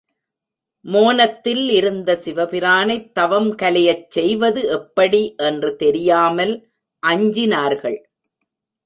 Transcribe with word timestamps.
மோனத்தில் 0.85 1.69
இருந்த 1.69 2.19
சிவபிரானைத் 2.25 3.11
தவம் 3.11 3.57
கலையச் 3.57 4.07
செய்வது 4.09 4.63
எப்படி 4.69 5.33
என்று 5.37 5.75
தெரியாமல் 5.75 6.53
அஞ்சினார்கள். 7.07 7.99